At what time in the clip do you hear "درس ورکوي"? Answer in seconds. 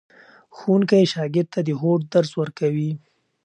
2.13-2.91